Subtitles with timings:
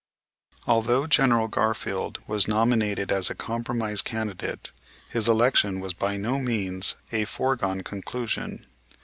[0.65, 4.71] Although General Garfield was nominated as a compromise candidate
[5.11, 8.65] his election was by no means a foregone conclusion.